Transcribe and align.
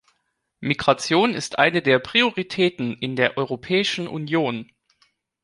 Migration 0.61 1.35
ist 1.35 1.59
eine 1.59 1.83
der 1.83 1.99
Prioritäten 1.99 2.97
in 2.97 3.15
der 3.15 3.37
Europäischen 3.37 4.07
Union. 4.07 4.71